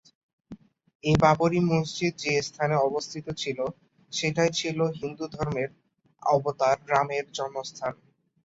এ 1.03 1.13
বাবরি 1.23 1.59
মসজিদ 1.69 2.13
যে 2.23 2.33
স্থানে 2.41 2.75
অবস্থিত 2.87 3.25
ছিল 3.41 3.59
সেটাই 4.11 4.51
ছিল 4.59 4.77
হিন্দু 4.99 5.25
ধর্মের 5.35 5.69
অবতার 6.21 6.77
রামের 6.91 7.25
জন্মস্থান। 7.37 7.93